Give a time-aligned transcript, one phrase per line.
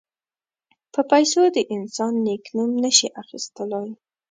[0.93, 3.89] په پیسو د انسان نېک نوم نه شي اخیستلای.